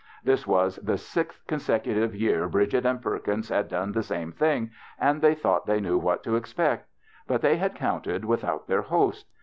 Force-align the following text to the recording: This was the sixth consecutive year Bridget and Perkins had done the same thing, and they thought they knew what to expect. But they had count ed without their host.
This 0.23 0.47
was 0.47 0.77
the 0.77 0.97
sixth 0.97 1.45
consecutive 1.45 2.15
year 2.15 2.49
Bridget 2.49 2.87
and 2.87 2.99
Perkins 2.99 3.49
had 3.49 3.67
done 3.67 3.91
the 3.91 4.01
same 4.01 4.31
thing, 4.31 4.71
and 4.97 5.21
they 5.21 5.35
thought 5.35 5.67
they 5.67 5.79
knew 5.79 5.99
what 5.99 6.23
to 6.23 6.37
expect. 6.37 6.89
But 7.27 7.41
they 7.43 7.57
had 7.57 7.75
count 7.75 8.07
ed 8.07 8.25
without 8.25 8.65
their 8.65 8.81
host. 8.81 9.27